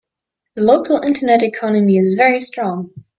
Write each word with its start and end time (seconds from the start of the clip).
The 0.55 0.63
local 0.63 0.99
internet 1.03 1.43
economy 1.43 1.99
is 1.99 2.15
very 2.15 2.39
strong. 2.39 2.89